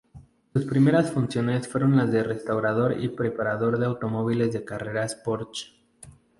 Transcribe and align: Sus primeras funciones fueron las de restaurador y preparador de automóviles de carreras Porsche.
Sus 0.51 0.65
primeras 0.65 1.11
funciones 1.11 1.67
fueron 1.67 1.95
las 1.95 2.11
de 2.11 2.23
restaurador 2.23 2.99
y 3.03 3.09
preparador 3.09 3.77
de 3.77 3.85
automóviles 3.85 4.51
de 4.51 4.65
carreras 4.65 5.13
Porsche. 5.13 5.73